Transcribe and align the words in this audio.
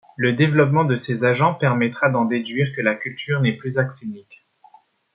Le 0.17 0.33
développement 0.33 0.83
de 0.83 0.95
ces 0.95 1.23
agents 1.23 1.53
permettra 1.53 2.09
d'en 2.09 2.25
déduire 2.25 2.75
que 2.75 2.81
la 2.81 2.95
culture 2.95 3.39
n'est 3.39 3.55
plus 3.55 3.77
axénique. 3.77 4.47